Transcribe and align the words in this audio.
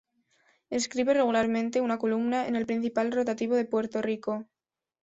Escribe 0.71 1.13
regularmente 1.13 1.79
una 1.79 1.99
columna 1.99 2.47
en 2.47 2.55
el 2.55 2.65
principal 2.65 3.11
rotativo 3.11 3.53
de 3.53 3.65
Puerto 3.65 4.01
Rico. 4.01 4.45